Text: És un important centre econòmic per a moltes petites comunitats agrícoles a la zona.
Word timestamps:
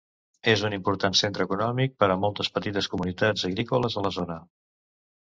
És 0.53 0.63
un 0.69 0.75
important 0.77 1.17
centre 1.19 1.47
econòmic 1.51 1.95
per 2.05 2.11
a 2.15 2.17
moltes 2.23 2.51
petites 2.59 2.91
comunitats 2.97 3.49
agrícoles 3.55 4.03
a 4.03 4.09
la 4.09 4.17
zona. 4.21 4.43